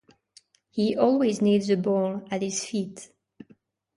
He 0.71 0.95
always 0.97 1.43
needs 1.43 1.69
a 1.69 1.77
ball 1.77 2.23
at 2.31 2.41
his 2.41 2.65
feet. 2.65 3.11